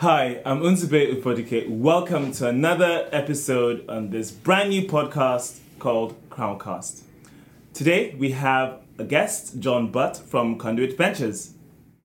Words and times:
Hi, 0.00 0.40
I'm 0.46 0.60
Nzube 0.62 1.20
Ufodike. 1.20 1.68
Welcome 1.68 2.32
to 2.32 2.48
another 2.48 3.06
episode 3.12 3.84
on 3.88 4.08
this 4.10 4.30
brand 4.30 4.70
new 4.70 4.86
podcast 4.88 5.58
called 5.78 6.16
Crowncast. 6.30 7.02
Today 7.74 8.14
we 8.18 8.30
have 8.30 8.80
a 8.98 9.04
guest, 9.04 9.58
John 9.60 9.90
Butt 9.90 10.16
from 10.16 10.56
Conduit 10.56 10.96
Ventures. 10.96 11.52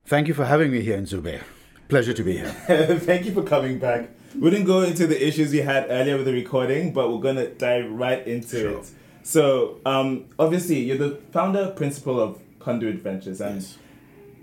Thank 0.05 0.27
you 0.27 0.33
for 0.33 0.43
having 0.45 0.71
me 0.71 0.81
here 0.81 0.97
Nzube. 0.97 1.41
Pleasure 1.87 2.13
to 2.13 2.23
be 2.23 2.33
here. 2.33 2.49
Thank 2.99 3.25
you 3.25 3.33
for 3.33 3.43
coming 3.43 3.79
back. 3.79 4.09
We 4.37 4.49
didn't 4.49 4.65
go 4.67 4.81
into 4.81 5.07
the 5.07 5.25
issues 5.25 5.51
we 5.53 5.59
had 5.61 5.87
earlier 5.89 6.17
with 6.17 6.25
the 6.25 6.33
recording, 6.33 6.91
but 6.91 7.09
we're 7.11 7.21
going 7.21 7.37
to 7.37 7.47
dive 7.53 7.89
right 7.89 8.25
into 8.27 8.59
Sure. 8.59 8.79
it. 8.79 8.89
So, 9.23 9.79
um, 9.85 10.25
obviously, 10.37 10.79
you're 10.79 10.97
the 10.97 11.21
founder 11.31 11.71
principal 11.71 12.19
of 12.19 12.39
Conduit 12.59 13.01
Ventures, 13.01 13.39
and 13.39 13.61
Yes. 13.61 13.77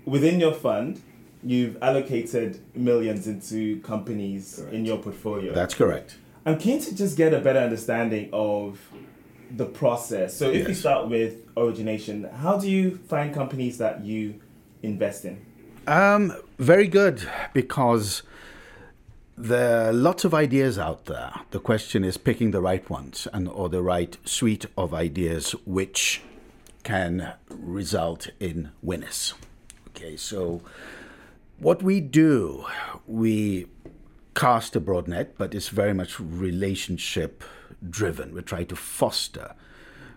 within 0.05 0.39
your 0.39 0.53
fund, 0.53 1.01
you've 1.43 1.77
allocated 1.81 2.59
millions 2.75 3.27
into 3.27 3.79
companies 3.81 4.59
in 4.71 4.85
your 4.85 4.97
portfolio. 4.97 5.53
That's 5.53 5.73
correct. 5.73 6.17
I'm 6.45 6.57
keen 6.57 6.79
to 6.81 6.95
just 6.95 7.17
get 7.17 7.33
a 7.33 7.39
better 7.39 7.59
understanding 7.59 8.29
of 8.33 8.79
the 9.55 9.65
process. 9.65 10.35
So, 10.35 10.49
if 10.49 10.65
we 10.65 10.71
Yes. 10.73 10.79
start 10.79 11.09
with 11.09 11.35
origination, 11.55 12.23
how 12.41 12.57
do 12.57 12.69
you 12.69 12.97
find 13.07 13.33
companies 13.33 13.77
that 13.77 14.03
you 14.03 14.35
invest 14.81 15.25
in? 15.25 15.37
Um, 15.87 16.33
very 16.59 16.87
good 16.87 17.27
because 17.53 18.23
there 19.37 19.89
are 19.89 19.93
lots 19.93 20.23
of 20.25 20.33
ideas 20.33 20.77
out 20.77 21.05
there. 21.05 21.31
The 21.51 21.59
question 21.59 22.03
is 22.03 22.17
picking 22.17 22.51
the 22.51 22.61
right 22.61 22.87
ones 22.89 23.27
and 23.33 23.47
or 23.47 23.69
the 23.69 23.81
right 23.81 24.17
suite 24.25 24.65
of 24.77 24.93
ideas 24.93 25.51
which 25.65 26.21
can 26.83 27.33
result 27.49 28.29
in 28.39 28.71
winners. 28.81 29.33
Okay, 29.89 30.15
so 30.17 30.61
what 31.59 31.81
we 31.81 31.99
do, 32.01 32.65
we 33.07 33.67
cast 34.35 34.75
a 34.75 34.79
broad 34.79 35.07
net, 35.07 35.37
but 35.37 35.53
it's 35.53 35.69
very 35.69 35.93
much 35.93 36.19
relationship 36.19 37.43
driven. 37.89 38.33
We 38.33 38.41
try 38.41 38.63
to 38.63 38.75
foster 38.75 39.55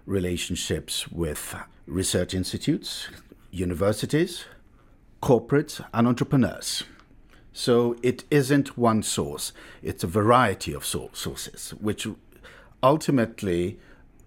relationships 0.06 1.08
with 1.08 1.54
research 1.86 2.34
institutes, 2.34 3.08
universities, 3.50 4.44
corporates, 5.22 5.84
and 5.92 6.06
entrepreneurs. 6.06 6.84
So 7.52 7.96
it 8.02 8.24
isn't 8.30 8.76
one 8.76 9.02
source, 9.02 9.52
it's 9.82 10.04
a 10.04 10.06
variety 10.06 10.74
of 10.74 10.84
sour- 10.84 11.10
sources, 11.12 11.70
which 11.80 12.06
ultimately 12.82 13.78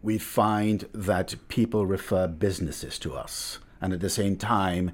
we 0.01 0.17
find 0.17 0.87
that 0.93 1.35
people 1.47 1.85
refer 1.85 2.27
businesses 2.27 2.97
to 2.99 3.13
us. 3.13 3.59
And 3.81 3.93
at 3.93 3.99
the 3.99 4.09
same 4.09 4.35
time, 4.35 4.91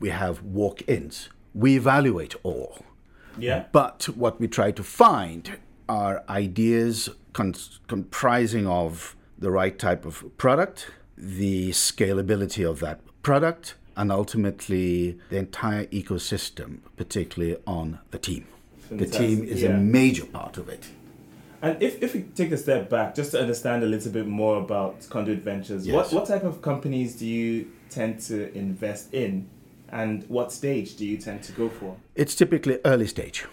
we 0.00 0.10
have 0.10 0.42
walk 0.42 0.82
ins. 0.88 1.28
We 1.54 1.76
evaluate 1.76 2.34
all. 2.42 2.84
Yeah. 3.38 3.64
But 3.72 4.04
what 4.14 4.40
we 4.40 4.48
try 4.48 4.70
to 4.72 4.82
find 4.82 5.58
are 5.88 6.24
ideas 6.28 7.10
comprising 7.32 8.66
of 8.66 9.16
the 9.38 9.50
right 9.50 9.78
type 9.78 10.04
of 10.04 10.24
product, 10.38 10.90
the 11.16 11.70
scalability 11.70 12.68
of 12.68 12.80
that 12.80 13.00
product, 13.22 13.74
and 13.96 14.10
ultimately 14.10 15.18
the 15.30 15.36
entire 15.36 15.86
ecosystem, 15.86 16.80
particularly 16.96 17.56
on 17.66 17.98
the 18.10 18.18
team. 18.18 18.46
The 18.90 19.06
team 19.06 19.44
is 19.44 19.62
yeah. 19.62 19.70
a 19.70 19.78
major 19.78 20.26
part 20.26 20.56
of 20.56 20.68
it. 20.68 20.86
And 21.62 21.82
if, 21.82 22.02
if 22.02 22.14
we 22.14 22.22
take 22.22 22.52
a 22.52 22.58
step 22.58 22.90
back, 22.90 23.14
just 23.14 23.30
to 23.30 23.40
understand 23.40 23.82
a 23.82 23.86
little 23.86 24.12
bit 24.12 24.26
more 24.26 24.58
about 24.58 25.08
Conduit 25.08 25.38
Ventures, 25.38 25.88
what, 25.88 26.12
what 26.12 26.26
type 26.26 26.44
of 26.44 26.60
companies 26.60 27.16
do 27.16 27.26
you 27.26 27.70
tend 27.88 28.20
to 28.20 28.54
invest 28.56 29.14
in? 29.14 29.48
And 29.90 30.24
what 30.28 30.52
stage 30.52 30.96
do 30.96 31.06
you 31.06 31.16
tend 31.16 31.42
to 31.44 31.52
go 31.52 31.68
for? 31.68 31.96
It's 32.14 32.34
typically 32.34 32.78
early 32.84 33.06
stage. 33.06 33.46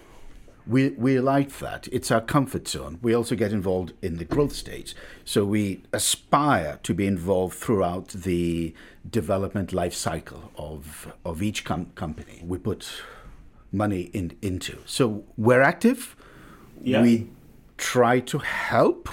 We, 0.68 0.90
we 0.90 1.20
like 1.20 1.58
that. 1.60 1.88
It's 1.92 2.12
our 2.12 2.22
comfort 2.22 2.68
zone. 2.68 3.00
We 3.02 3.16
also 3.16 3.36
get 3.36 3.52
involved 3.52 3.94
in 4.02 4.18
the 4.18 4.26
growth 4.26 4.54
stage. 4.54 4.96
So 5.26 5.44
we 5.44 5.82
aspire 5.92 6.80
to 6.84 6.94
be 6.94 7.08
involved 7.08 7.56
throughout 7.56 8.10
the 8.10 8.73
development 9.10 9.73
life 9.73 9.94
cycle 9.94 10.52
of, 10.55 11.11
of 11.26 11.42
each 11.42 11.64
com- 11.64 11.92
company 11.95 12.42
we 12.45 12.58
put 12.58 13.02
money 13.72 14.10
in, 14.14 14.38
into. 14.42 14.78
So 14.86 15.23
we're 15.38 15.61
active. 15.61 16.16
Yeah. 16.82 17.02
We 17.02 17.30
try 17.78 18.20
to 18.20 18.39
help 18.39 19.10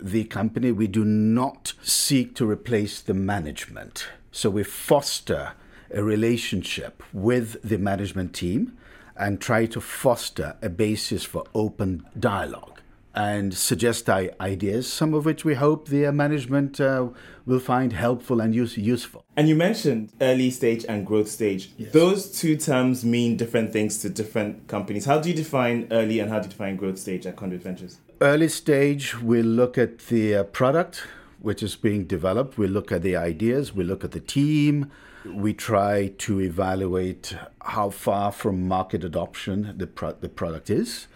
the 0.00 0.24
company. 0.24 0.70
We 0.70 0.86
do 0.86 1.04
not 1.04 1.72
seek 1.82 2.34
to 2.36 2.48
replace 2.48 3.00
the 3.00 3.14
management. 3.14 4.06
So 4.30 4.50
we 4.50 4.62
foster 4.62 5.52
a 5.94 6.02
relationship 6.02 7.02
with 7.12 7.56
the 7.62 7.78
management 7.78 8.34
team 8.34 8.76
and 9.16 9.40
try 9.40 9.64
to 9.66 9.80
foster 9.80 10.56
a 10.60 10.68
basis 10.68 11.24
for 11.24 11.44
open 11.54 12.04
dialogue 12.18 12.80
and 13.14 13.54
suggest 13.54 14.08
ideas, 14.10 14.92
some 14.92 15.14
of 15.14 15.24
which 15.24 15.44
we 15.44 15.54
hope 15.54 15.86
the 15.86 16.04
uh, 16.04 16.10
management 16.10 16.80
uh, 16.80 17.08
will 17.46 17.60
find 17.60 17.92
helpful 17.92 18.40
and 18.40 18.54
use- 18.54 18.76
useful. 18.76 19.24
And 19.36 19.48
you 19.48 19.54
mentioned 19.54 20.12
early 20.20 20.50
stage 20.50 20.84
and 20.88 21.06
growth 21.06 21.28
stage. 21.28 21.70
Those 21.78 22.32
two 22.32 22.56
terms 22.56 23.04
mean 23.04 23.36
different 23.36 23.72
things 23.72 23.98
to 23.98 24.10
different 24.10 24.66
companies. 24.66 25.04
How 25.04 25.20
do 25.20 25.28
you 25.28 25.34
define 25.36 25.86
early 25.92 26.18
and 26.18 26.28
how 26.28 26.40
do 26.40 26.46
you 26.46 26.50
define 26.50 26.74
growth 26.74 26.98
stage 26.98 27.24
at 27.24 27.36
Conduit 27.36 27.62
Ventures? 27.62 27.98
Early 28.20 28.48
stage, 28.48 29.20
we 29.20 29.42
look 29.42 29.78
at 29.78 29.98
the 30.06 30.36
uh, 30.36 30.42
product 30.44 31.04
which 31.40 31.62
is 31.62 31.76
being 31.76 32.04
developed, 32.04 32.56
we 32.56 32.66
look 32.66 32.90
at 32.90 33.02
the 33.02 33.14
ideas, 33.14 33.74
we 33.74 33.84
look 33.84 34.02
at 34.02 34.12
the 34.12 34.20
team, 34.20 34.90
we 35.24 35.54
try 35.54 36.08
to 36.18 36.40
evaluate 36.40 37.36
how 37.62 37.90
far 37.90 38.30
from 38.30 38.68
market 38.68 39.04
adoption 39.04 39.74
the, 39.76 39.86
pro- 39.86 40.12
the 40.12 40.28
product 40.28 40.70
is. 40.70 41.06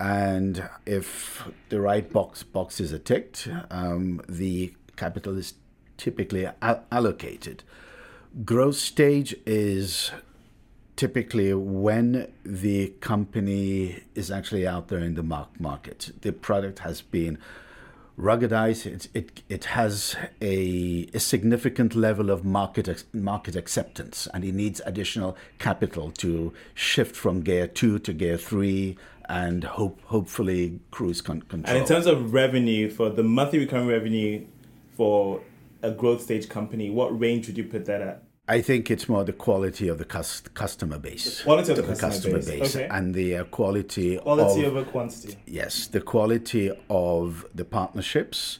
And 0.00 0.68
if 0.86 1.48
the 1.70 1.80
right 1.80 2.10
box 2.12 2.42
boxes 2.42 2.92
are 2.92 2.98
ticked, 2.98 3.48
um, 3.70 4.20
the 4.28 4.74
capital 4.96 5.36
is 5.36 5.54
typically 5.96 6.44
a- 6.44 6.80
allocated. 6.92 7.64
Growth 8.44 8.76
stage 8.76 9.34
is 9.46 10.12
typically 10.94 11.54
when 11.54 12.32
the 12.44 12.88
company 13.00 14.02
is 14.14 14.30
actually 14.30 14.66
out 14.66 14.88
there 14.88 14.98
in 14.98 15.14
the 15.14 15.22
mar- 15.22 15.48
market. 15.58 16.12
The 16.22 16.32
product 16.32 16.80
has 16.80 17.02
been 17.02 17.38
ruggedized. 18.18 18.84
It, 18.86 19.08
it, 19.14 19.42
it 19.48 19.64
has 19.66 20.16
a, 20.40 21.08
a 21.14 21.20
significant 21.20 21.94
level 21.94 22.30
of 22.30 22.44
market 22.44 23.04
market 23.12 23.56
acceptance, 23.56 24.28
and 24.34 24.44
it 24.44 24.54
needs 24.54 24.80
additional 24.84 25.36
capital 25.58 26.10
to 26.12 26.52
shift 26.74 27.16
from 27.16 27.42
gear 27.42 27.66
two 27.66 27.98
to 28.00 28.12
gear 28.12 28.36
three, 28.36 28.96
and 29.28 29.64
hope 29.64 30.00
hopefully 30.06 30.80
cruise 30.90 31.20
con- 31.20 31.42
control. 31.42 31.76
And 31.76 31.82
in 31.82 31.88
terms 31.88 32.06
of 32.06 32.32
revenue, 32.34 32.90
for 32.90 33.10
the 33.10 33.22
monthly 33.22 33.60
recurring 33.60 33.86
revenue 33.86 34.46
for 34.96 35.40
a 35.82 35.90
growth 35.90 36.22
stage 36.22 36.48
company, 36.48 36.90
what 36.90 37.18
range 37.18 37.46
would 37.46 37.56
you 37.56 37.64
put 37.64 37.84
that 37.86 38.02
at? 38.02 38.24
I 38.50 38.62
think 38.62 38.90
it's 38.90 39.08
more 39.08 39.24
the 39.24 39.34
quality 39.34 39.88
of 39.88 39.98
the 39.98 40.06
cus- 40.06 40.40
customer 40.54 40.98
base, 40.98 41.42
quality 41.42 41.72
of 41.72 41.86
the 41.86 41.94
customer 41.94 42.42
base, 42.42 42.74
okay. 42.74 42.88
and 42.90 43.14
the 43.14 43.36
uh, 43.36 43.44
quality, 43.44 44.16
Quality 44.16 44.64
of 44.64 44.76
over 44.76 44.90
quantity. 44.90 45.36
Yes, 45.46 45.86
the 45.86 46.00
quality 46.00 46.70
of 46.88 47.46
the 47.54 47.66
partnerships, 47.66 48.58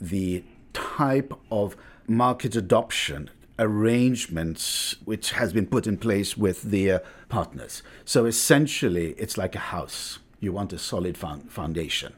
the 0.00 0.44
type 0.72 1.34
of 1.50 1.76
market 2.08 2.56
adoption 2.56 3.30
arrangements 3.58 4.96
which 5.04 5.32
has 5.32 5.52
been 5.52 5.66
put 5.66 5.86
in 5.86 5.96
place 5.96 6.36
with 6.36 6.62
the 6.62 6.92
uh, 6.92 6.98
partners. 7.28 7.82
So 8.04 8.24
essentially, 8.24 9.10
it's 9.18 9.36
like 9.36 9.54
a 9.54 9.60
house. 9.76 10.18
You 10.40 10.52
want 10.52 10.72
a 10.72 10.78
solid 10.78 11.16
found 11.16 11.52
foundation. 11.52 12.14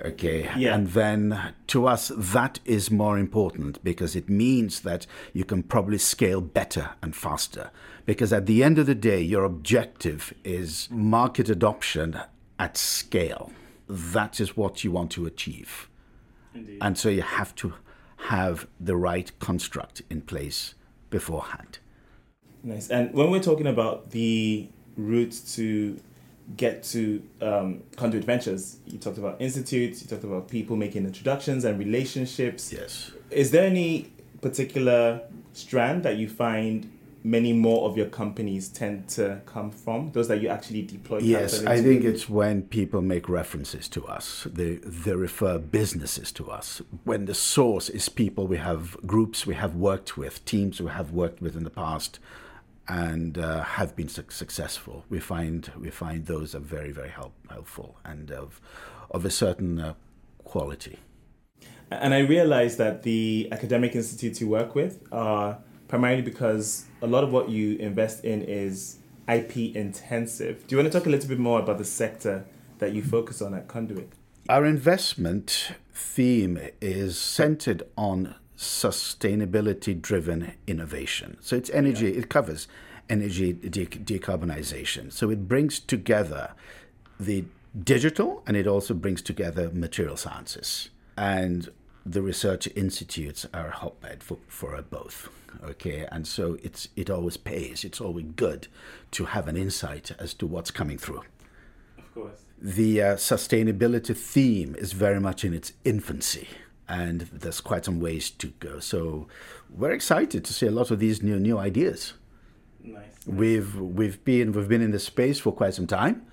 Okay. 0.00 0.48
Yeah. 0.56 0.74
And 0.74 0.88
then 0.88 1.54
to 1.68 1.86
us, 1.86 2.10
that 2.16 2.60
is 2.64 2.90
more 2.90 3.18
important 3.18 3.82
because 3.84 4.16
it 4.16 4.28
means 4.28 4.80
that 4.80 5.06
you 5.32 5.44
can 5.44 5.62
probably 5.62 5.98
scale 5.98 6.40
better 6.40 6.90
and 7.02 7.14
faster. 7.14 7.70
Because 8.06 8.32
at 8.32 8.46
the 8.46 8.64
end 8.64 8.78
of 8.78 8.86
the 8.86 8.94
day, 8.94 9.20
your 9.20 9.44
objective 9.44 10.34
is 10.44 10.88
market 10.90 11.48
adoption 11.48 12.20
at 12.58 12.76
scale. 12.76 13.52
That 13.88 14.40
is 14.40 14.56
what 14.56 14.82
you 14.82 14.90
want 14.90 15.10
to 15.12 15.26
achieve. 15.26 15.88
Indeed. 16.54 16.78
And 16.80 16.98
so 16.98 17.08
you 17.08 17.22
have 17.22 17.54
to 17.56 17.74
have 18.28 18.66
the 18.80 18.96
right 18.96 19.30
construct 19.38 20.02
in 20.08 20.22
place 20.22 20.74
beforehand. 21.10 21.78
Nice. 22.62 22.88
And 22.88 23.12
when 23.12 23.30
we're 23.30 23.42
talking 23.42 23.66
about 23.66 24.10
the 24.10 24.68
route 24.96 25.40
to 25.54 26.00
get 26.56 26.82
to 26.82 27.22
um, 27.40 27.82
Conduit 27.96 28.24
Ventures, 28.24 28.78
you 28.86 28.98
talked 28.98 29.18
about 29.18 29.40
institutes, 29.40 30.02
you 30.02 30.08
talked 30.08 30.24
about 30.24 30.48
people 30.48 30.76
making 30.76 31.04
introductions 31.04 31.64
and 31.64 31.78
relationships. 31.78 32.72
Yes. 32.72 33.12
Is 33.30 33.50
there 33.50 33.64
any 33.64 34.12
particular 34.40 35.22
strand 35.52 36.02
that 36.02 36.16
you 36.16 36.28
find 36.28 36.90
many 37.24 37.52
more 37.52 37.88
of 37.88 37.96
your 37.96 38.06
companies 38.06 38.68
tend 38.68 39.08
to 39.08 39.40
come 39.46 39.70
from? 39.70 40.10
Those 40.12 40.28
that 40.28 40.42
you 40.42 40.48
actually 40.48 40.82
deploy? 40.82 41.18
Yes, 41.18 41.64
I 41.64 41.80
think 41.80 42.04
it's 42.04 42.28
when 42.28 42.62
people 42.62 43.00
make 43.00 43.28
references 43.28 43.88
to 43.90 44.06
us. 44.06 44.46
They 44.50 44.76
they 44.76 45.14
refer 45.14 45.58
businesses 45.58 46.32
to 46.32 46.50
us. 46.50 46.82
When 47.04 47.26
the 47.26 47.34
source 47.34 47.88
is 47.88 48.08
people 48.08 48.46
we 48.46 48.58
have 48.58 48.96
groups 49.06 49.46
we 49.46 49.54
have 49.54 49.74
worked 49.76 50.16
with, 50.16 50.44
teams 50.44 50.80
we 50.80 50.90
have 50.90 51.12
worked 51.12 51.40
with 51.40 51.56
in 51.56 51.64
the 51.64 51.70
past, 51.70 52.18
and 52.88 53.38
uh, 53.38 53.62
have 53.62 53.94
been 53.96 54.08
su- 54.08 54.24
successful. 54.28 55.04
We 55.08 55.20
find 55.20 55.70
we 55.78 55.90
find 55.90 56.26
those 56.26 56.54
are 56.54 56.60
very 56.60 56.92
very 56.92 57.10
help, 57.10 57.34
helpful 57.50 57.96
and 58.04 58.30
of 58.30 58.60
of 59.10 59.24
a 59.24 59.30
certain 59.30 59.78
uh, 59.78 59.94
quality. 60.44 60.98
And 61.90 62.14
I 62.14 62.20
realize 62.20 62.76
that 62.78 63.02
the 63.02 63.48
academic 63.52 63.94
institutes 63.94 64.40
you 64.40 64.48
work 64.48 64.74
with 64.74 65.02
are 65.12 65.58
primarily 65.88 66.22
because 66.22 66.86
a 67.02 67.06
lot 67.06 67.22
of 67.22 67.32
what 67.32 67.50
you 67.50 67.76
invest 67.76 68.24
in 68.24 68.42
is 68.42 68.98
IP 69.28 69.76
intensive. 69.76 70.66
Do 70.66 70.74
you 70.74 70.82
want 70.82 70.90
to 70.90 70.98
talk 70.98 71.06
a 71.06 71.10
little 71.10 71.28
bit 71.28 71.38
more 71.38 71.60
about 71.60 71.78
the 71.78 71.84
sector 71.84 72.46
that 72.78 72.92
you 72.92 73.02
focus 73.02 73.42
on 73.42 73.54
at 73.54 73.68
Conduit? 73.68 74.10
Our 74.48 74.64
investment 74.64 75.72
theme 75.92 76.58
is 76.80 77.18
centered 77.18 77.82
on 77.96 78.34
sustainability 78.56 80.00
driven 80.00 80.54
innovation. 80.66 81.36
So 81.40 81.56
it's 81.56 81.70
energy, 81.70 82.10
yeah. 82.10 82.18
it 82.18 82.28
covers 82.28 82.68
energy 83.08 83.52
de- 83.52 83.86
decarbonization. 83.86 85.12
So 85.12 85.30
it 85.30 85.48
brings 85.48 85.80
together 85.80 86.52
the 87.18 87.44
digital 87.84 88.42
and 88.46 88.56
it 88.56 88.66
also 88.66 88.94
brings 88.94 89.22
together 89.22 89.70
material 89.72 90.16
sciences. 90.16 90.90
And 91.16 91.70
the 92.04 92.22
research 92.22 92.68
institutes 92.74 93.46
are 93.54 93.68
a 93.68 93.72
hotbed 93.72 94.22
for, 94.22 94.38
for 94.48 94.80
both. 94.82 95.28
Okay, 95.62 96.06
and 96.10 96.26
so 96.26 96.56
it's 96.62 96.88
it 96.96 97.10
always 97.10 97.36
pays. 97.36 97.84
It's 97.84 98.00
always 98.00 98.24
good 98.36 98.68
to 99.12 99.26
have 99.26 99.48
an 99.48 99.56
insight 99.56 100.10
as 100.18 100.32
to 100.34 100.46
what's 100.46 100.70
coming 100.70 100.98
through. 100.98 101.22
Of 101.98 102.14
course. 102.14 102.44
The 102.60 103.02
uh, 103.02 103.16
sustainability 103.16 104.16
theme 104.16 104.74
is 104.76 104.92
very 104.92 105.20
much 105.20 105.44
in 105.44 105.52
its 105.52 105.74
infancy 105.84 106.48
and 106.92 107.22
there's 107.32 107.62
quite 107.62 107.86
some 107.86 108.00
ways 108.00 108.30
to 108.30 108.48
go. 108.60 108.78
So 108.78 109.26
we're 109.70 109.92
excited 109.92 110.44
to 110.44 110.52
see 110.52 110.66
a 110.66 110.70
lot 110.70 110.90
of 110.90 110.98
these 110.98 111.22
new 111.22 111.38
new 111.40 111.56
ideas. 111.56 112.12
Nice, 112.84 112.94
nice. 112.94 113.26
We've 113.26 113.74
we've 113.80 114.22
been 114.24 114.52
we've 114.52 114.68
been 114.68 114.82
in 114.82 114.90
the 114.90 114.98
space 114.98 115.40
for 115.40 115.52
quite 115.52 115.74
some 115.74 115.86
time. 115.86 116.26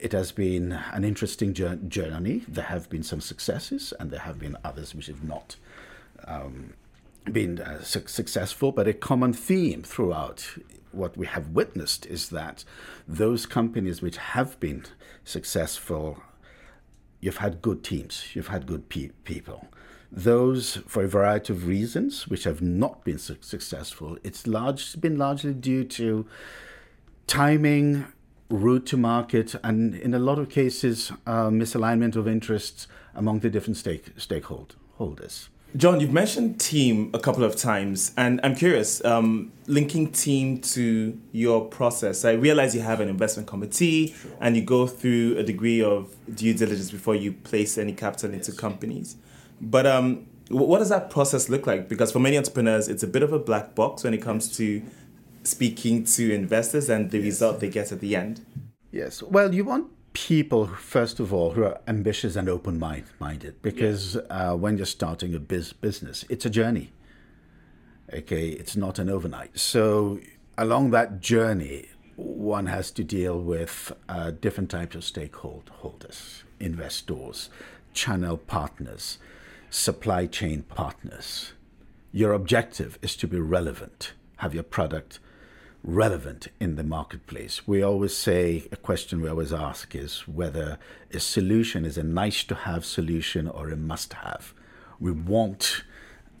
It 0.00 0.12
has 0.12 0.32
been 0.32 0.72
an 0.92 1.04
interesting 1.04 1.52
journey. 1.52 2.44
There 2.48 2.64
have 2.64 2.88
been 2.88 3.02
some 3.02 3.20
successes, 3.20 3.92
and 3.98 4.10
there 4.10 4.20
have 4.20 4.38
been 4.38 4.56
others 4.64 4.94
which 4.94 5.08
have 5.08 5.24
not 5.24 5.56
um, 6.26 6.74
been 7.30 7.60
uh, 7.60 7.82
su- 7.82 8.06
successful. 8.06 8.72
But 8.72 8.86
a 8.88 8.94
common 8.94 9.32
theme 9.32 9.82
throughout 9.82 10.56
what 10.92 11.16
we 11.16 11.26
have 11.26 11.48
witnessed 11.48 12.06
is 12.06 12.30
that 12.30 12.64
those 13.06 13.46
companies 13.46 14.00
which 14.00 14.16
have 14.16 14.58
been 14.60 14.84
successful, 15.24 16.22
you've 17.20 17.38
had 17.38 17.62
good 17.62 17.84
teams, 17.84 18.34
you've 18.34 18.48
had 18.48 18.66
good 18.66 18.88
pe- 18.88 19.10
people 19.24 19.68
those, 20.12 20.76
for 20.86 21.04
a 21.04 21.08
variety 21.08 21.52
of 21.52 21.66
reasons, 21.66 22.26
which 22.26 22.44
have 22.44 22.60
not 22.60 23.04
been 23.04 23.18
su- 23.18 23.36
successful, 23.40 24.18
it's 24.24 24.46
large, 24.46 25.00
been 25.00 25.16
largely 25.16 25.54
due 25.54 25.84
to 25.84 26.26
timing, 27.26 28.06
route 28.48 28.86
to 28.86 28.96
market, 28.96 29.54
and 29.62 29.94
in 29.94 30.12
a 30.12 30.18
lot 30.18 30.38
of 30.38 30.48
cases, 30.48 31.12
uh, 31.26 31.48
misalignment 31.48 32.16
of 32.16 32.26
interests 32.26 32.88
among 33.14 33.40
the 33.40 33.50
different 33.50 33.76
stake 33.76 34.16
stakeholders. 34.16 35.48
John, 35.76 36.00
you've 36.00 36.12
mentioned 36.12 36.60
team 36.60 37.10
a 37.14 37.20
couple 37.20 37.44
of 37.44 37.54
times, 37.54 38.12
and 38.16 38.40
I'm 38.42 38.56
curious, 38.56 39.04
um, 39.04 39.52
linking 39.68 40.10
team 40.10 40.60
to 40.62 41.16
your 41.30 41.64
process. 41.64 42.24
I 42.24 42.32
realize 42.32 42.74
you 42.74 42.80
have 42.80 42.98
an 42.98 43.08
investment 43.08 43.46
committee 43.46 44.08
sure. 44.08 44.32
and 44.40 44.56
you 44.56 44.62
go 44.62 44.88
through 44.88 45.38
a 45.38 45.44
degree 45.44 45.80
of 45.80 46.14
due 46.34 46.54
diligence 46.54 46.90
before 46.90 47.14
you 47.14 47.32
place 47.32 47.78
any 47.78 47.92
capital 47.92 48.32
into 48.32 48.50
yes. 48.50 48.58
companies. 48.58 49.16
But 49.60 49.86
um, 49.86 50.26
what 50.48 50.80
does 50.80 50.88
that 50.88 51.08
process 51.08 51.48
look 51.48 51.68
like? 51.68 51.88
Because 51.88 52.10
for 52.10 52.18
many 52.18 52.36
entrepreneurs, 52.36 52.88
it's 52.88 53.04
a 53.04 53.08
bit 53.08 53.22
of 53.22 53.32
a 53.32 53.38
black 53.38 53.76
box 53.76 54.02
when 54.02 54.12
it 54.12 54.22
comes 54.22 54.56
to 54.56 54.82
speaking 55.44 56.02
to 56.04 56.34
investors 56.34 56.90
and 56.90 57.12
the 57.12 57.18
yes. 57.18 57.24
result 57.26 57.60
they 57.60 57.68
get 57.68 57.92
at 57.92 58.00
the 58.00 58.16
end. 58.16 58.44
Yes. 58.90 59.22
Well, 59.22 59.54
you 59.54 59.64
want 59.64 59.88
people, 60.12 60.66
first 60.66 61.20
of 61.20 61.32
all, 61.32 61.52
who 61.52 61.64
are 61.64 61.80
ambitious 61.86 62.36
and 62.36 62.48
open 62.48 62.78
mind- 62.78 63.04
minded 63.18 63.60
because 63.62 64.16
uh, 64.28 64.54
when 64.54 64.76
you're 64.76 64.86
starting 64.86 65.34
a 65.34 65.40
biz- 65.40 65.72
business, 65.72 66.24
it's 66.28 66.44
a 66.44 66.50
journey. 66.50 66.92
Okay, 68.12 68.48
it's 68.48 68.76
not 68.76 68.98
an 68.98 69.08
overnight. 69.08 69.56
So, 69.58 70.18
along 70.58 70.90
that 70.90 71.20
journey, 71.20 71.88
one 72.16 72.66
has 72.66 72.90
to 72.92 73.04
deal 73.04 73.40
with 73.40 73.92
uh, 74.08 74.32
different 74.32 74.70
types 74.70 74.96
of 74.96 75.02
stakeholders, 75.02 76.42
investors, 76.58 77.50
channel 77.94 78.36
partners, 78.36 79.18
supply 79.70 80.26
chain 80.26 80.62
partners. 80.62 81.52
Your 82.12 82.32
objective 82.32 82.98
is 83.00 83.14
to 83.16 83.28
be 83.28 83.38
relevant, 83.38 84.12
have 84.38 84.54
your 84.54 84.64
product 84.64 85.20
relevant 85.82 86.48
in 86.60 86.76
the 86.76 86.84
marketplace. 86.84 87.66
We 87.66 87.82
always 87.82 88.16
say 88.16 88.64
a 88.70 88.76
question 88.76 89.20
we 89.20 89.28
always 89.28 89.52
ask 89.52 89.94
is 89.94 90.28
whether 90.28 90.78
a 91.12 91.20
solution 91.20 91.84
is 91.84 91.96
a 91.96 92.02
nice 92.02 92.44
to 92.44 92.54
have 92.54 92.84
solution 92.84 93.48
or 93.48 93.70
a 93.70 93.76
must 93.76 94.12
have. 94.14 94.52
We 94.98 95.10
want 95.10 95.84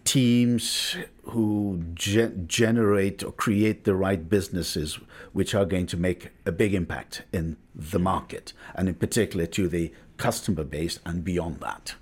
teams 0.04 0.96
who 1.24 1.82
ge- 1.94 2.46
generate 2.46 3.22
or 3.22 3.32
create 3.32 3.84
the 3.84 3.94
right 3.94 4.28
businesses 4.28 4.98
which 5.32 5.54
are 5.54 5.64
going 5.64 5.86
to 5.86 5.96
make 5.96 6.30
a 6.44 6.52
big 6.52 6.74
impact 6.74 7.22
in 7.32 7.56
the 7.74 7.98
market 7.98 8.52
and 8.74 8.88
in 8.88 8.94
particular 8.94 9.46
to 9.46 9.68
the 9.68 9.92
customer 10.16 10.64
base 10.64 10.98
and 11.06 11.24
beyond 11.24 11.60
that. 11.60 11.94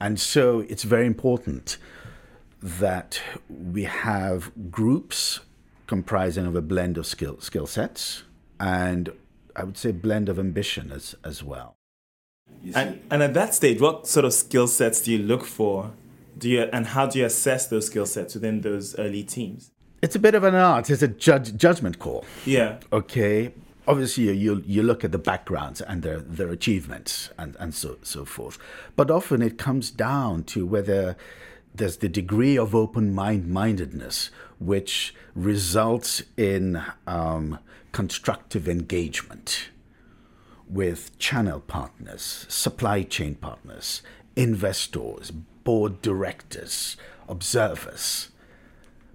And 0.00 0.18
so 0.20 0.60
it's 0.68 0.82
very 0.82 1.06
important 1.06 1.78
that 2.62 3.20
we 3.48 3.84
have 3.84 4.50
groups 4.70 5.40
comprising 5.86 6.46
of 6.46 6.56
a 6.56 6.62
blend 6.62 6.98
of 6.98 7.06
skill 7.06 7.40
skill 7.40 7.66
sets 7.66 8.24
and 8.58 9.10
I 9.54 9.64
would 9.64 9.76
say 9.76 9.92
blend 9.92 10.28
of 10.28 10.38
ambition 10.38 10.92
as 10.92 11.14
as 11.24 11.42
well. 11.42 11.76
And, 12.74 13.02
and 13.10 13.22
at 13.22 13.34
that 13.34 13.54
stage, 13.54 13.80
what 13.80 14.06
sort 14.06 14.24
of 14.24 14.32
skill 14.32 14.66
sets 14.66 15.00
do 15.02 15.12
you 15.12 15.18
look 15.18 15.44
for? 15.44 15.92
Do 16.38 16.48
you 16.48 16.62
and 16.72 16.86
how 16.88 17.06
do 17.06 17.18
you 17.18 17.26
assess 17.26 17.66
those 17.66 17.86
skill 17.86 18.06
sets 18.06 18.34
within 18.34 18.60
those 18.60 18.98
early 18.98 19.22
teams? 19.22 19.70
It's 20.02 20.14
a 20.14 20.18
bit 20.18 20.34
of 20.34 20.44
an 20.44 20.54
art. 20.54 20.90
It's 20.90 21.02
a 21.02 21.08
judge, 21.08 21.56
judgment 21.56 21.98
call. 21.98 22.24
Yeah. 22.44 22.78
Okay 22.92 23.52
obviously 23.88 24.32
you 24.32 24.62
you 24.66 24.82
look 24.82 25.04
at 25.04 25.12
the 25.12 25.18
backgrounds 25.18 25.80
and 25.80 26.02
their 26.02 26.18
their 26.18 26.50
achievements 26.50 27.30
and 27.38 27.56
and 27.58 27.74
so 27.74 27.96
so 28.02 28.24
forth 28.24 28.58
but 28.96 29.10
often 29.10 29.40
it 29.42 29.58
comes 29.58 29.90
down 29.90 30.42
to 30.42 30.66
whether 30.66 31.16
there's 31.74 31.98
the 31.98 32.08
degree 32.08 32.58
of 32.58 32.74
open 32.74 33.14
mind 33.14 33.46
mindedness 33.46 34.30
which 34.58 35.14
results 35.34 36.22
in 36.36 36.82
um, 37.06 37.58
constructive 37.92 38.68
engagement 38.68 39.68
with 40.68 41.16
channel 41.18 41.60
partners 41.60 42.44
supply 42.48 43.02
chain 43.02 43.34
partners 43.36 44.02
investors 44.34 45.30
board 45.30 46.02
directors 46.02 46.96
observers 47.28 48.30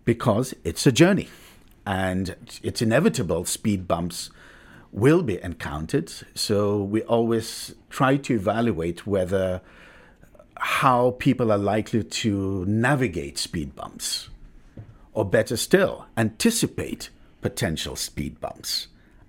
because 0.06 0.54
it's 0.64 0.88
a 0.88 0.92
journey 0.92 1.28
and 1.86 2.36
it's 2.64 2.82
inevitable 2.82 3.46
speed 3.46 3.88
bumps 3.88 4.30
will 4.92 5.24
be 5.24 5.42
encountered. 5.42 6.12
So 6.36 6.82
we 6.84 7.02
always 7.04 7.76
try 7.90 8.18
to 8.18 8.34
evaluate 8.34 9.08
whether 9.08 9.62
how 10.58 11.12
people 11.18 11.52
are 11.52 11.58
likely 11.58 12.04
to 12.04 12.66
navigate 12.66 13.38
speed 13.38 13.76
bumps, 13.76 14.30
or 15.14 15.26
better 15.26 15.58
still, 15.58 16.06
anticipate 16.18 17.10
potential 17.42 17.96
speed 17.96 18.40
bumps 18.40 18.88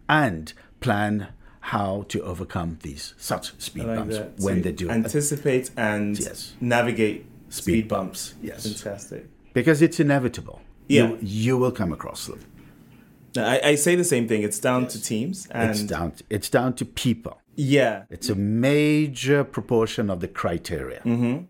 and 0.08 0.52
plan 0.80 1.28
how 1.66 2.04
to 2.08 2.20
overcome 2.22 2.78
these 2.82 3.14
such 3.16 3.58
speed 3.60 3.84
like 3.84 3.98
bumps 3.98 4.16
that. 4.16 4.38
when 4.40 4.56
so 4.56 4.62
they 4.62 4.72
do 4.72 4.90
anticipate 4.90 5.70
and 5.76 6.18
yes. 6.18 6.54
navigate 6.60 7.24
speed, 7.48 7.62
speed 7.62 7.88
bumps. 7.88 8.34
Yes, 8.42 8.64
fantastic. 8.64 9.26
Because 9.52 9.80
it's 9.80 10.00
inevitable. 10.00 10.60
Yeah, 10.88 11.10
you, 11.10 11.18
you 11.20 11.58
will 11.58 11.70
come 11.70 11.92
across 11.92 12.26
them. 12.26 12.40
I, 13.36 13.60
I 13.64 13.74
say 13.76 13.94
the 13.94 14.04
same 14.04 14.28
thing. 14.28 14.42
It's 14.42 14.58
down 14.58 14.82
yes. 14.82 14.92
to 14.92 15.02
teams. 15.02 15.46
And 15.50 15.70
it's 15.70 15.82
down. 15.82 16.12
To, 16.12 16.24
it's 16.28 16.50
down 16.50 16.74
to 16.74 16.84
people. 16.84 17.40
Yeah, 17.54 18.04
it's 18.10 18.28
a 18.28 18.34
major 18.34 19.44
proportion 19.44 20.10
of 20.10 20.20
the 20.20 20.28
criteria. 20.28 21.00
Mm-hmm. 21.00 21.44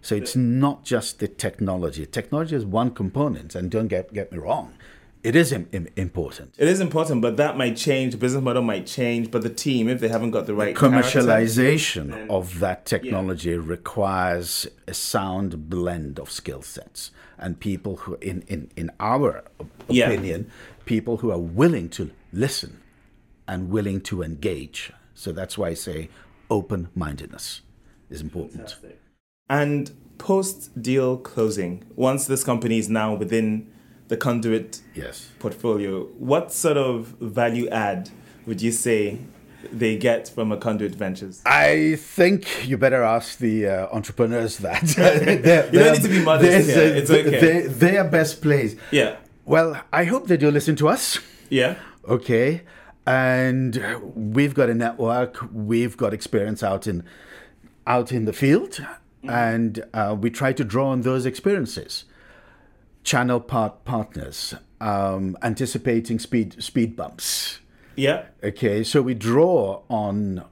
So 0.00 0.14
it's 0.14 0.36
not 0.36 0.84
just 0.84 1.18
the 1.18 1.28
technology. 1.28 2.06
Technology 2.06 2.56
is 2.56 2.64
one 2.64 2.92
component, 2.92 3.54
and 3.54 3.70
don't 3.70 3.88
get 3.88 4.12
get 4.12 4.30
me 4.32 4.38
wrong, 4.38 4.74
it 5.22 5.34
is 5.34 5.52
Im- 5.52 5.68
Im- 5.72 5.88
important. 5.96 6.54
It 6.56 6.68
is 6.68 6.80
important, 6.80 7.20
but 7.20 7.36
that 7.36 7.56
might 7.56 7.76
change. 7.76 8.12
The 8.12 8.18
business 8.18 8.42
model 8.42 8.62
might 8.62 8.86
change, 8.86 9.30
but 9.30 9.42
the 9.42 9.50
team, 9.50 9.88
if 9.88 10.00
they 10.00 10.08
haven't 10.08 10.30
got 10.30 10.46
the 10.46 10.54
right 10.54 10.74
the 10.74 10.80
commercialization 10.80 12.10
character, 12.10 12.32
of 12.32 12.60
that 12.60 12.86
technology 12.86 13.50
yeah. 13.50 13.56
requires 13.60 14.68
a 14.86 14.94
sound 14.94 15.68
blend 15.68 16.20
of 16.20 16.30
skill 16.30 16.62
sets 16.62 17.10
and 17.36 17.58
people 17.58 17.96
who, 17.96 18.14
in 18.20 18.42
in 18.42 18.70
in 18.76 18.90
our 19.00 19.44
opinion, 19.88 20.44
yeah 20.46 20.78
people 20.88 21.18
who 21.18 21.30
are 21.30 21.38
willing 21.38 21.86
to 21.90 22.10
listen 22.32 22.80
and 23.46 23.68
willing 23.68 24.00
to 24.00 24.22
engage. 24.22 24.90
So 25.14 25.32
that's 25.32 25.58
why 25.58 25.68
I 25.68 25.74
say 25.74 26.08
open 26.48 26.88
mindedness 26.94 27.60
is 28.08 28.22
important. 28.22 28.70
Fantastic. 28.70 29.00
And 29.48 29.90
post 30.18 30.80
deal 30.82 31.16
closing, 31.16 31.84
once 31.96 32.26
this 32.26 32.44
company 32.44 32.78
is 32.78 32.88
now 32.88 33.14
within 33.14 33.66
the 34.08 34.16
conduit 34.16 34.80
Yes. 34.94 35.28
portfolio, 35.38 36.04
what 36.18 36.52
sort 36.52 36.76
of 36.76 37.16
value 37.20 37.68
add 37.68 38.10
would 38.46 38.60
you 38.62 38.72
say 38.72 39.18
they 39.72 39.96
get 39.96 40.28
from 40.28 40.52
a 40.52 40.56
conduit 40.56 40.94
ventures? 40.94 41.42
I 41.44 41.96
think 41.96 42.66
you 42.68 42.78
better 42.78 43.02
ask 43.02 43.38
the 43.38 43.66
uh, 43.66 43.88
entrepreneurs 43.92 44.58
that. 44.58 44.82
You 45.72 45.78
don't 45.80 45.92
need 45.94 46.02
to 46.02 46.08
be 46.08 46.22
modest 46.24 46.68
here. 46.70 46.78
It's 46.96 47.10
okay. 47.10 47.40
They, 47.40 47.60
they 47.66 47.96
are 47.98 48.08
best 48.08 48.40
placed. 48.42 48.76
Yeah. 48.90 49.16
Well, 49.44 49.80
I 49.92 50.04
hope 50.04 50.26
they 50.26 50.36
do 50.36 50.50
listen 50.50 50.76
to 50.76 50.88
us. 50.88 51.18
Yeah. 51.50 51.76
Okay. 52.06 52.62
And 53.06 53.82
we've 54.14 54.54
got 54.54 54.68
a 54.68 54.74
network. 54.74 55.38
We've 55.52 55.96
got 55.96 56.12
experience 56.12 56.62
out 56.62 56.86
in 56.86 57.02
out 57.86 58.12
in 58.12 58.26
the 58.26 58.34
field, 58.34 58.84
and 59.24 59.84
uh, 59.92 60.16
we 60.18 60.30
try 60.30 60.52
to 60.52 60.64
draw 60.64 60.88
on 60.88 61.02
those 61.02 61.26
experiences. 61.26 62.04
Channel 63.04 63.40
part 63.40 63.84
partners, 63.84 64.54
um, 64.80 65.36
anticipating 65.42 66.18
speed 66.18 66.62
speed 66.62 66.96
bumps. 66.96 67.60
Yeah. 67.96 68.26
Okay, 68.44 68.84
so 68.84 69.02
we 69.02 69.14
draw 69.14 69.82
on 69.88 70.44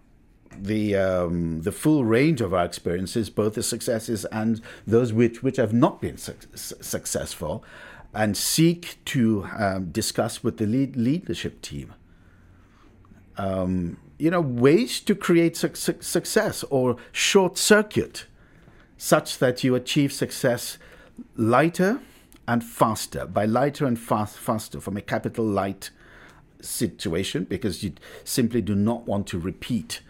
the 0.59 0.97
um, 0.97 1.63
the 1.63 1.73
full 1.73 2.05
range 2.05 2.41
of 2.41 2.55
our 2.55 2.65
experiences, 2.65 3.31
both 3.31 3.55
the 3.55 3.63
successes 3.63 4.25
and 4.27 4.61
those 4.87 5.13
which 5.13 5.43
which 5.43 5.57
have 5.57 5.73
not 5.73 6.01
been 6.01 6.17
suc 6.17 6.37
successful, 6.55 7.65
and 8.15 8.37
seek 8.37 8.99
to 9.07 9.47
um, 9.59 9.91
discuss 9.91 10.43
with 10.43 10.57
the 10.57 10.67
lead 10.67 10.97
leadership 10.97 11.61
team. 11.63 11.95
Um, 13.37 13.99
you 14.19 14.31
know, 14.31 14.41
ways 14.41 15.01
to 15.01 15.15
create 15.15 15.57
su- 15.57 15.75
su- 15.75 16.01
success 16.01 16.65
or 16.71 16.97
short 17.13 17.59
circuit, 17.59 18.25
such 18.97 19.39
that 19.39 19.63
you 19.63 19.75
achieve 19.75 20.13
success 20.13 20.79
lighter 21.37 22.01
and 22.49 22.63
faster. 22.63 23.27
By 23.27 23.45
lighter 23.45 23.87
and 23.87 23.99
fast, 23.99 24.39
faster, 24.39 24.81
from 24.81 24.97
a 24.97 25.01
capital 25.01 25.45
light 25.45 25.91
situation 26.61 27.45
because 27.45 27.83
you 27.83 27.93
simply 28.25 28.61
do 28.61 28.75
not 28.75 29.07
want 29.07 29.27
to 29.29 29.39
repeat 29.39 30.01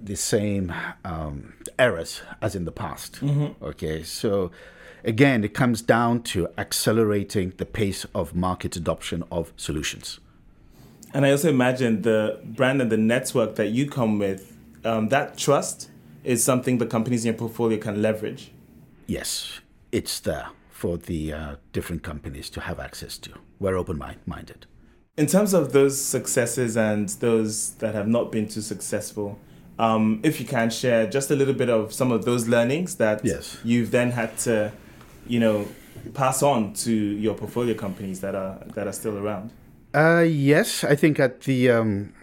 the 0.00 0.16
same 0.16 0.72
um, 1.04 1.54
errors 1.78 2.22
as 2.40 2.54
in 2.56 2.64
the 2.64 2.72
past. 2.72 3.22
Okay, 3.62 4.02
so 4.02 4.50
again, 5.04 5.44
it 5.44 5.54
comes 5.54 5.82
down 5.82 6.22
to 6.22 6.48
accelerating 6.58 7.52
the 7.56 7.66
pace 7.66 8.04
of 8.14 8.34
market 8.34 8.74
adoption 8.76 9.22
of 9.30 9.52
solutions. 9.56 10.18
And 11.14 11.26
I 11.26 11.30
also 11.30 11.50
imagine 11.50 12.02
the 12.02 12.40
brand 12.42 12.80
and 12.80 12.90
the 12.90 12.96
network 12.96 13.56
that 13.56 13.68
you 13.68 13.88
come 13.88 14.18
with, 14.18 14.56
um, 14.84 15.08
that 15.10 15.36
trust 15.36 15.90
is 16.24 16.42
something 16.44 16.78
the 16.78 16.86
companies 16.86 17.24
in 17.24 17.32
your 17.32 17.38
portfolio 17.38 17.78
can 17.78 18.00
leverage. 18.02 18.52
Yes, 19.06 19.60
it's 19.90 20.20
there 20.20 20.48
for 20.70 20.96
the 20.98 21.32
uh, 21.32 21.56
different 21.72 22.02
companies 22.02 22.50
to 22.50 22.60
have 22.60 22.80
access 22.80 23.18
to. 23.18 23.30
We're 23.60 23.76
open 23.76 23.98
minded. 24.26 24.66
In 25.16 25.26
terms 25.26 25.52
of 25.52 25.72
those 25.72 26.00
successes 26.00 26.76
and 26.76 27.08
those 27.20 27.72
that 27.74 27.94
have 27.94 28.08
not 28.08 28.32
been 28.32 28.48
too 28.48 28.62
successful, 28.62 29.38
um, 29.78 30.20
if 30.22 30.40
you 30.40 30.46
can 30.46 30.70
share 30.70 31.06
just 31.06 31.30
a 31.30 31.36
little 31.36 31.54
bit 31.54 31.68
of 31.68 31.92
some 31.92 32.10
of 32.10 32.24
those 32.24 32.48
learnings 32.48 32.96
that 32.96 33.24
Yes. 33.24 33.58
you've 33.64 33.90
then 33.90 34.10
had 34.12 34.36
to, 34.38 34.72
you 35.26 35.38
know, 35.40 35.68
pass 36.14 36.42
on 36.42 36.72
to 36.74 36.92
your 36.92 37.34
portfolio 37.34 37.74
companies 37.74 38.20
that 38.20 38.34
are 38.34 38.58
that 38.74 38.86
are 38.86 38.92
still 38.92 39.18
around. 39.18 39.50
Uh, 39.94 40.24
yes, 40.26 40.84
I 40.84 40.94
think 40.96 41.20
at 41.20 41.42
the 41.42 41.70
um, 41.70 42.14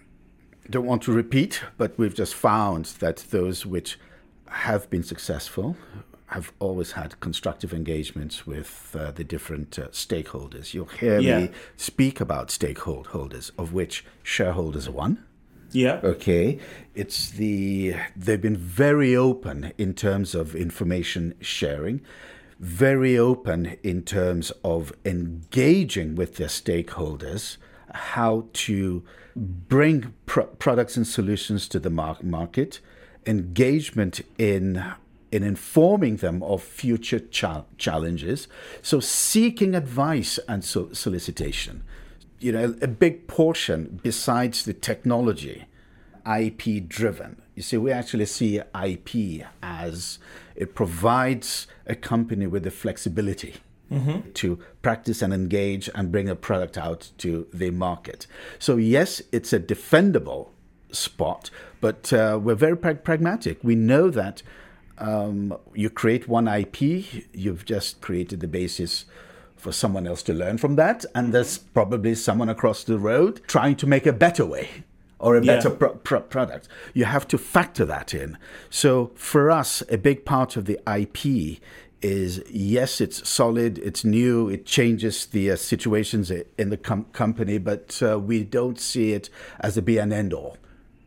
don't 0.70 0.86
want 0.86 1.02
to 1.04 1.12
repeat, 1.12 1.62
but 1.78 1.98
we've 1.98 2.14
just 2.16 2.36
found 2.36 2.86
that 3.00 3.18
those 3.32 3.66
which 3.66 4.00
have 4.48 4.90
been 4.90 5.04
successful 5.04 5.76
have 6.28 6.52
always 6.60 6.92
had 6.92 7.20
constructive 7.20 7.74
engagements 7.74 8.46
with 8.46 8.96
uh, 8.98 9.10
the 9.12 9.24
different 9.24 9.80
uh, 9.80 9.88
stakeholders. 9.88 10.74
You'll 10.74 10.86
hear 10.86 11.20
Yeah. 11.20 11.40
me 11.40 11.50
speak 11.76 12.22
about 12.22 12.50
stakeholders, 12.50 13.52
of 13.58 13.74
which 13.74 14.06
shareholders 14.22 14.88
are 14.88 14.92
one. 14.92 15.24
Yeah. 15.72 16.00
Okay, 16.04 16.60
it's 16.96 17.30
the 17.32 17.96
they've 18.16 18.42
been 18.42 18.58
very 18.58 19.16
open 19.16 19.72
in 19.78 19.94
terms 19.94 20.34
of 20.36 20.56
information 20.56 21.34
sharing, 21.42 22.02
very 22.60 23.18
open 23.18 23.78
in 23.84 24.02
terms 24.04 24.52
of 24.64 24.92
engaging 25.06 26.16
with 26.16 26.36
their 26.38 26.48
stakeholders, 26.48 27.58
how 27.94 28.48
to 28.54 29.04
bring 29.36 30.14
pro- 30.26 30.46
products 30.46 30.98
and 30.98 31.08
solutions 31.08 31.68
to 31.70 31.80
the 31.80 31.90
mar- 31.90 32.18
market, 32.22 32.80
engagement 33.26 34.22
in 34.38 34.84
in 35.32 35.44
informing 35.44 36.16
them 36.18 36.42
of 36.42 36.64
future 36.64 37.20
cha- 37.20 37.64
challenges, 37.78 38.48
so 38.82 39.00
seeking 39.00 39.76
advice 39.76 40.40
and 40.48 40.64
so- 40.64 40.92
solicitation. 40.92 41.84
You 42.40 42.52
know, 42.52 42.76
a 42.82 42.88
big 42.88 43.28
portion 43.28 44.00
besides 44.02 44.64
the 44.64 44.74
technology, 44.74 45.66
IP 46.26 46.88
driven. 46.88 47.42
You 47.54 47.62
see, 47.62 47.78
we 47.78 47.92
actually 47.92 48.26
see 48.26 48.60
IP 48.74 49.46
as 49.62 50.18
it 50.56 50.74
provides 50.74 51.68
a 51.86 51.96
company 51.96 52.48
with 52.48 52.64
the 52.64 52.72
flexibility 52.72 53.58
to 54.36 54.60
practice 54.82 55.22
and 55.22 55.34
engage 55.34 55.90
and 55.96 56.12
bring 56.12 56.30
a 56.30 56.36
product 56.36 56.78
out 56.78 57.10
to 57.18 57.48
the 57.54 57.72
market. 57.72 58.28
So, 58.60 58.78
yes, 58.78 59.22
it's 59.32 59.52
a 59.54 59.60
defendable 59.60 60.50
spot, 60.92 61.50
but 61.82 62.12
uh, 62.14 62.40
we're 62.42 62.56
very 62.56 62.78
prag- 62.78 63.04
pragmatic. 63.04 63.60
We 63.64 63.76
know 63.76 64.10
that 64.10 64.44
um, 64.98 65.58
you 65.74 65.90
create 65.90 66.28
one 66.28 66.48
IP, 66.48 66.82
you've 67.34 67.66
just 67.66 68.02
created 68.02 68.42
the 68.42 68.48
basis 68.48 69.06
for 69.56 69.72
someone 69.72 70.08
else 70.08 70.24
to 70.24 70.34
learn 70.34 70.58
from 70.58 70.76
that, 70.76 71.04
and 71.16 71.34
there's 71.34 71.58
probably 71.58 72.16
someone 72.16 72.50
across 72.50 72.84
the 72.84 72.98
road 73.00 73.42
trying 73.48 73.76
to 73.78 73.88
make 73.88 74.06
a 74.06 74.14
better 74.14 74.46
way 74.46 74.70
or 75.20 75.36
a 75.36 75.44
Yeah. 75.44 75.56
better 75.58 75.70
pro- 75.70 75.96
pro- 75.96 76.22
product. 76.22 76.68
You 76.94 77.06
have 77.06 77.28
to 77.30 77.38
factor 77.38 77.86
that 77.86 78.14
in. 78.14 78.38
So 78.70 79.12
for 79.16 79.52
us, 79.52 79.84
a 79.90 79.98
big 79.98 80.24
part 80.26 80.56
of 80.56 80.66
the 80.66 80.80
IP 80.88 81.60
is 82.02 82.44
yes, 82.50 83.02
it's 83.02 83.28
solid, 83.28 83.78
it's 83.80 84.06
new, 84.06 84.50
it 84.50 84.66
changes 84.66 85.26
the 85.26 85.52
uh, 85.52 85.56
situations 85.56 86.32
in 86.32 86.70
the 86.70 86.78
com- 86.78 87.06
company, 87.12 87.58
but 87.58 88.02
uh, 88.02 88.20
we 88.20 88.44
don't 88.44 88.80
see 88.80 89.14
it 89.14 89.30
as 89.60 89.78
a 89.78 89.82
be 89.82 89.98
and 89.98 90.14
end 90.14 90.34
all. 90.34 90.58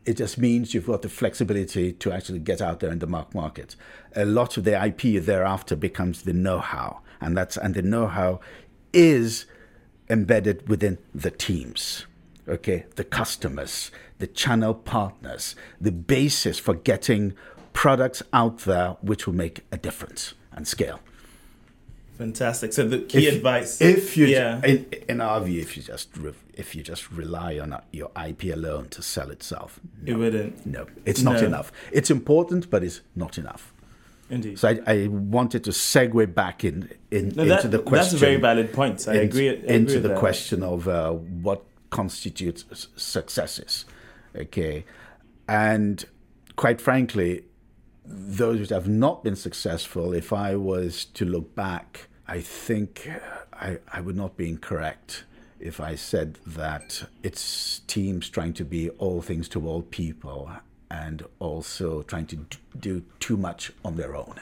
It 0.05 0.17
just 0.17 0.37
means 0.37 0.73
you've 0.73 0.87
got 0.87 1.01
the 1.01 1.09
flexibility 1.09 1.93
to 1.93 2.11
actually 2.11 2.39
get 2.39 2.61
out 2.61 2.79
there 2.79 2.91
in 2.91 2.99
the 2.99 3.07
mark 3.07 3.33
market. 3.33 3.75
A 4.15 4.25
lot 4.25 4.57
of 4.57 4.65
the 4.65 4.83
IP 4.85 5.23
thereafter 5.23 5.75
becomes 5.75 6.23
the 6.23 6.33
know-how, 6.33 6.99
and 7.21 7.35
that's 7.37 7.57
and 7.57 7.73
the 7.73 7.81
know-how 7.81 8.41
is 8.91 9.45
embedded 10.09 10.67
within 10.67 10.97
the 11.15 11.31
teams. 11.31 12.05
Okay, 12.47 12.85
the 12.95 13.05
customers, 13.05 13.89
the 14.19 14.27
channel 14.27 14.73
partners, 14.73 15.55
the 15.79 15.93
basis 15.93 16.59
for 16.59 16.73
getting 16.73 17.33
products 17.71 18.21
out 18.33 18.59
there 18.59 18.97
which 19.01 19.25
will 19.25 19.33
make 19.33 19.61
a 19.71 19.77
difference 19.77 20.33
and 20.55 20.67
scale. 20.67 20.99
Fantastic. 22.17 22.73
So 22.73 22.87
the 22.87 22.99
key 22.99 23.27
If- 23.27 23.35
advice. 23.35 23.81
If 23.81 24.15
you, 24.15 24.25
yeah. 24.27 24.61
in, 24.63 24.85
in 25.09 25.19
our 25.21 25.41
view, 25.41 25.59
if 25.61 25.75
you 25.75 25.83
just 25.83 26.15
re- 26.15 26.33
if 26.53 26.75
you 26.75 26.83
just 26.83 27.11
rely 27.11 27.57
on 27.57 27.75
your 27.91 28.11
IP 28.27 28.43
alone 28.53 28.89
to 28.89 29.01
sell 29.01 29.31
itself, 29.31 29.79
it 30.05 30.13
wouldn't. 30.13 30.63
no, 30.65 30.85
it's 31.05 31.23
not 31.23 31.41
No. 31.41 31.47
enough. 31.47 31.71
It's 31.91 32.11
important, 32.11 32.69
but 32.69 32.83
it's 32.83 33.01
not 33.15 33.37
enough. 33.39 33.73
Indeed. 34.29 34.59
So 34.59 34.69
I, 34.69 34.79
I 34.85 35.07
wanted 35.07 35.63
to 35.65 35.71
segue 35.71 36.33
back 36.35 36.63
in, 36.63 36.89
in 37.09 37.29
No, 37.29 37.43
into 37.43 37.55
that- 37.55 37.71
the 37.71 37.79
question. 37.79 38.11
That's 38.11 38.13
a 38.13 38.17
very 38.17 38.35
valid 38.37 38.71
point. 38.73 39.07
I 39.07 39.13
in- 39.15 39.19
agree. 39.21 39.49
I 39.49 39.53
agree 39.53 39.69
into 39.75 39.99
the 39.99 40.09
that. 40.09 40.17
question 40.19 40.61
of 40.61 40.87
uh, 40.87 41.11
what 41.13 41.63
constitutes 41.89 42.87
successes. 42.95 43.85
Okay, 44.35 44.85
and 45.47 46.05
quite 46.55 46.79
frankly, 46.79 47.43
those 48.05 48.59
which 48.59 48.69
have 48.69 48.87
not 48.87 49.23
been 49.23 49.35
successful, 49.35 50.13
if 50.13 50.33
I 50.33 50.55
was 50.55 51.05
to 51.05 51.25
look 51.25 51.55
back, 51.55 52.07
I 52.27 52.41
think 52.41 53.09
uh, 53.09 53.19
I, 53.53 53.77
I 53.91 54.01
would 54.01 54.15
not 54.15 54.37
be 54.37 54.49
incorrect 54.49 55.23
if 55.59 55.79
I 55.79 55.95
said 55.95 56.39
that 56.45 57.07
it's 57.21 57.79
teams 57.87 58.29
trying 58.29 58.53
to 58.53 58.65
be 58.65 58.89
all 58.91 59.21
things 59.21 59.47
to 59.49 59.67
all 59.67 59.81
people 59.81 60.51
and 60.91 61.23
also 61.39 62.01
trying 62.03 62.27
to 62.27 62.45
do 62.77 63.03
too 63.19 63.37
much 63.37 63.71
on 63.83 63.95
their 63.95 64.15
own 64.15 64.35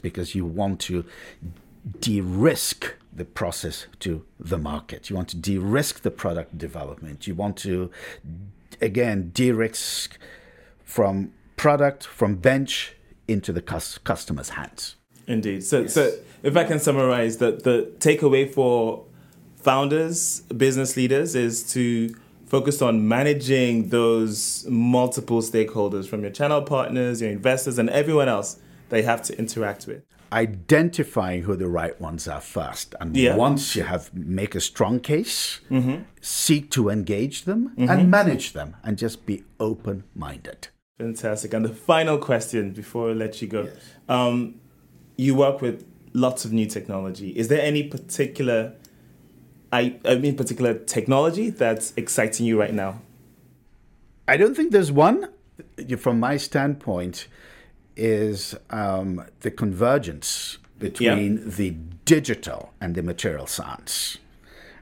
because 0.00 0.34
you 0.34 0.44
want 0.44 0.80
to 0.80 1.04
de 2.00 2.20
risk 2.20 2.94
the 3.12 3.24
process 3.24 3.86
to 4.00 4.24
the 4.40 4.58
market. 4.58 5.10
You 5.10 5.16
want 5.16 5.28
to 5.30 5.36
de 5.36 5.58
risk 5.58 6.02
the 6.02 6.10
product 6.10 6.58
development. 6.58 7.26
You 7.26 7.34
want 7.34 7.56
to, 7.58 7.90
again, 8.80 9.30
de 9.34 9.52
risk 9.52 10.18
from 10.82 11.32
product, 11.56 12.04
from 12.06 12.36
bench 12.36 12.94
into 13.28 13.52
the 13.52 13.62
cus- 13.62 13.98
customer's 13.98 14.50
hands. 14.50 14.96
Indeed. 15.26 15.64
So, 15.64 15.86
so 15.86 16.12
if 16.42 16.56
I 16.56 16.64
can 16.64 16.78
summarize, 16.78 17.38
that 17.38 17.64
the 17.64 17.90
takeaway 17.98 18.52
for 18.52 19.04
founders, 19.56 20.40
business 20.40 20.96
leaders, 20.96 21.34
is 21.34 21.72
to 21.72 22.14
focus 22.46 22.82
on 22.82 23.08
managing 23.08 23.88
those 23.88 24.66
multiple 24.68 25.40
stakeholders 25.40 26.06
from 26.06 26.20
your 26.22 26.30
channel 26.30 26.60
partners, 26.62 27.22
your 27.22 27.30
investors, 27.30 27.78
and 27.78 27.88
everyone 27.90 28.28
else 28.28 28.60
they 28.90 29.02
have 29.02 29.22
to 29.22 29.38
interact 29.38 29.86
with. 29.86 30.02
identifying 30.32 31.42
who 31.42 31.54
the 31.54 31.68
right 31.68 32.00
ones 32.00 32.26
are 32.26 32.40
first. 32.40 32.94
And 33.00 33.16
Yeah. 33.16 33.36
once 33.36 33.76
you 33.76 33.84
have 33.84 34.12
make 34.12 34.56
a 34.56 34.60
strong 34.60 34.98
case, 34.98 35.60
mm-hmm. 35.70 36.02
seek 36.20 36.70
to 36.72 36.88
engage 36.90 37.44
them 37.44 37.72
and 37.76 37.88
mm-hmm. 37.88 38.10
manage 38.10 38.52
them 38.52 38.74
and 38.82 38.98
just 38.98 39.26
be 39.26 39.44
open 39.60 40.02
minded. 40.12 40.68
Fantastic. 40.98 41.52
And 41.54 41.64
the 41.64 41.74
final 41.74 42.18
question 42.18 42.72
before 42.72 43.10
I 43.10 43.12
let 43.14 43.42
you 43.42 43.48
go. 43.48 43.68
Um, 44.08 44.60
you 45.16 45.34
work 45.34 45.60
with 45.60 45.84
lots 46.12 46.44
of 46.44 46.52
new 46.52 46.66
technology. 46.66 47.30
Is 47.30 47.48
there 47.48 47.60
any 47.60 47.82
particular 47.84 48.74
I, 49.72 49.96
I 50.04 50.14
mean 50.14 50.36
particular 50.36 50.74
technology 50.74 51.50
that's 51.50 51.92
exciting 51.96 52.46
you 52.46 52.58
right 52.58 52.72
now? 52.72 53.00
I 54.28 54.36
don't 54.36 54.54
think 54.54 54.70
there's 54.70 54.92
one. 54.92 55.28
From 55.98 56.20
my 56.20 56.36
standpoint, 56.36 57.26
is 57.96 58.54
um, 58.70 59.24
the 59.40 59.50
convergence 59.50 60.58
between 60.78 61.50
the 61.50 61.70
digital 62.04 62.72
and 62.80 62.94
the 62.94 63.02
material 63.02 63.46
science. 63.46 64.18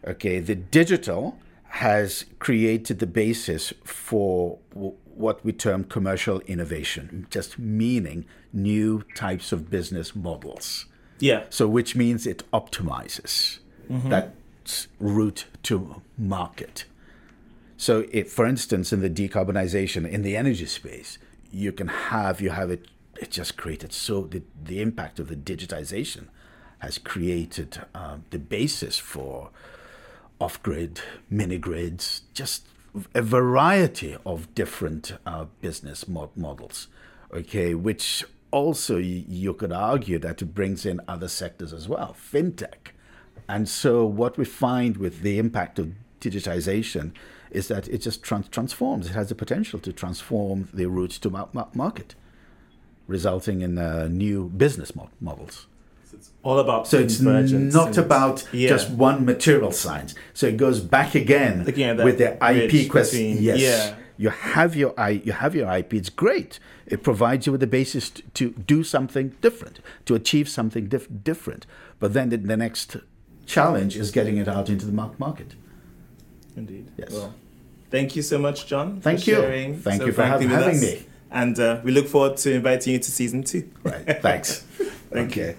Okay, 0.06 0.40
the 0.40 0.54
digital 0.54 1.38
has 1.64 2.24
created 2.38 2.98
the 2.98 3.06
basis 3.06 3.72
for 3.84 4.58
what 5.16 5.44
we 5.44 5.52
term 5.52 5.84
commercial 5.84 6.40
innovation, 6.40 7.26
just 7.30 7.58
meaning 7.58 8.24
new 8.52 9.04
types 9.14 9.52
of 9.52 9.70
business 9.70 10.14
models. 10.14 10.86
Yeah. 11.18 11.44
So, 11.50 11.68
which 11.68 11.94
means 11.94 12.26
it 12.26 12.42
optimizes 12.52 13.58
that 14.08 14.34
route 14.98 15.44
to 15.64 16.02
market. 16.18 16.84
So, 17.76 18.06
if, 18.12 18.30
for 18.30 18.46
instance, 18.46 18.92
in 18.92 19.00
the 19.00 19.10
decarbonization 19.10 20.08
in 20.08 20.22
the 20.22 20.36
energy 20.36 20.66
space, 20.66 21.18
you 21.50 21.72
can 21.72 21.88
have 21.88 22.40
you 22.40 22.50
have 22.50 22.70
it. 22.70 22.86
It 23.20 23.30
just 23.30 23.56
created 23.56 23.92
so 23.92 24.22
the 24.22 24.42
the 24.64 24.80
impact 24.80 25.18
of 25.20 25.28
the 25.28 25.36
digitization 25.36 26.28
has 26.78 26.98
created 26.98 27.80
uh, 27.94 28.16
the 28.30 28.38
basis 28.38 28.98
for 28.98 29.50
off-grid, 30.40 31.00
mini 31.30 31.56
grids, 31.56 32.22
just 32.34 32.66
a 33.14 33.22
variety 33.22 34.16
of 34.26 34.54
different 34.54 35.14
uh, 35.24 35.46
business 35.60 36.06
mod- 36.06 36.36
models. 36.36 36.88
Okay, 37.32 37.74
which 37.74 38.24
also 38.50 38.98
you 38.98 39.54
could 39.54 39.72
argue 39.72 40.18
that 40.18 40.42
it 40.42 40.54
brings 40.54 40.84
in 40.84 41.00
other 41.08 41.28
sectors 41.28 41.72
as 41.72 41.88
well, 41.88 42.14
fintech. 42.14 42.92
And 43.48 43.68
so 43.68 44.04
what 44.04 44.36
we 44.36 44.44
find 44.44 44.98
with 44.98 45.22
the 45.22 45.38
impact 45.38 45.78
of 45.78 45.92
digitization 46.20 47.12
is 47.50 47.68
that 47.68 47.88
it 47.88 47.98
just 47.98 48.22
trans- 48.22 48.48
transforms. 48.48 49.06
It 49.06 49.12
has 49.12 49.28
the 49.30 49.34
potential 49.34 49.78
to 49.80 49.92
transform 49.92 50.68
the 50.72 50.86
route 50.86 51.12
to 51.22 51.30
ma- 51.30 51.66
market, 51.74 52.14
resulting 53.06 53.62
in 53.62 53.78
uh, 53.78 54.08
new 54.08 54.48
business 54.48 54.94
mod- 54.94 55.10
models. 55.20 55.66
It's 56.22 56.30
all 56.44 56.60
about 56.60 56.86
So 56.86 56.98
it's 57.00 57.20
not 57.20 57.98
about 57.98 58.46
Yeah. 58.52 58.68
just 58.68 58.90
one 58.90 59.24
material 59.24 59.72
science. 59.72 60.14
So 60.34 60.46
it 60.46 60.56
goes 60.56 60.78
back 60.80 61.14
again 61.16 61.64
with 61.64 62.18
the 62.18 62.36
IP 62.40 62.88
question. 62.88 63.18
between- 63.32 63.42
Yes, 63.42 63.60
yeah. 63.60 63.94
you 64.16 64.30
have 64.30 64.76
your 64.76 64.94
I, 64.96 65.10
you 65.26 65.32
have 65.32 65.56
your 65.56 65.68
IP. 65.78 65.94
It's 65.94 66.10
great. 66.10 66.60
It 66.86 67.02
provides 67.02 67.46
you 67.46 67.52
with 67.52 67.60
the 67.60 67.66
basis 67.66 68.10
t- 68.10 68.22
to 68.34 68.50
do 68.50 68.84
something 68.84 69.32
different, 69.40 69.80
to 70.04 70.14
achieve 70.14 70.48
something 70.48 70.86
dif- 70.86 71.08
different. 71.24 71.66
But 71.98 72.12
then 72.12 72.28
the, 72.28 72.36
the 72.36 72.56
next 72.56 72.96
challenge 73.46 73.96
is 73.96 74.10
getting 74.12 74.36
it 74.36 74.46
out 74.46 74.68
into 74.68 74.86
the 74.86 74.92
market. 75.18 75.54
Indeed. 76.56 76.86
Yes. 76.96 77.10
Well, 77.12 77.34
thank 77.90 78.14
you 78.14 78.22
so 78.22 78.38
much, 78.38 78.66
John. 78.66 79.00
Thank 79.00 79.20
for 79.24 79.30
you. 79.30 79.36
Sharing 79.36 79.78
Thank 79.80 80.02
so 80.02 80.06
you 80.06 80.12
for 80.12 80.24
having 80.24 80.52
us. 80.52 80.80
me. 80.80 81.06
And 81.30 81.58
uh, 81.58 81.80
we 81.82 81.90
look 81.92 82.06
forward 82.08 82.36
to 82.38 82.52
inviting 82.52 82.92
you 82.92 82.98
to 83.00 83.10
season 83.10 83.42
two. 83.42 83.68
Right. 83.82 84.20
Thanks. 84.22 84.58
Thank 85.10 85.34
you. 85.36 85.42
okay. 85.42 85.56